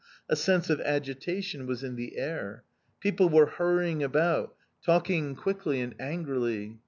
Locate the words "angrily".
5.99-6.79